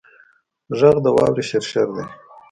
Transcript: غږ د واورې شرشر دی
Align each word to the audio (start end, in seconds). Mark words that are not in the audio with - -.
غږ 0.79 0.95
د 1.03 1.05
واورې 1.15 1.43
شرشر 1.49 1.87
دی 1.95 2.05